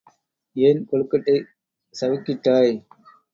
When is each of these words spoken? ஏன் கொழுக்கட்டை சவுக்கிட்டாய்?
ஏன் 0.55 0.79
கொழுக்கட்டை 0.89 1.35
சவுக்கிட்டாய்? 1.95 2.75